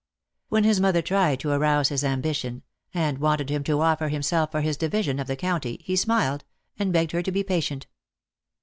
[0.49, 4.51] When his mother tried to arouse his ambi tion, and wanted him to offer himself
[4.51, 6.43] for his division of the county, he smiled,
[6.79, 7.85] and begged her to be patient.